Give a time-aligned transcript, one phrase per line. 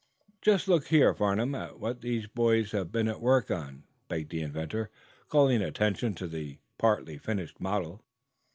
[0.41, 4.41] '""Just look here, Farnum, at what these boys have been at work on," begged the
[4.41, 4.89] inventor,
[5.29, 8.01] calling attention to the partly finished model.